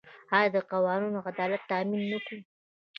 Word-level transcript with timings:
آیا 0.37 0.49
دا 0.55 0.61
قانون 0.71 1.11
د 1.15 1.17
عدالت 1.31 1.61
تامین 1.69 2.03
نه 2.11 2.19
کوي؟ 2.25 2.41